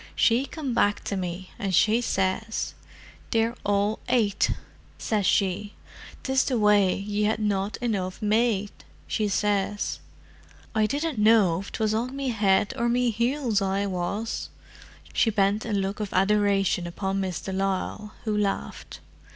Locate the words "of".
15.99-16.11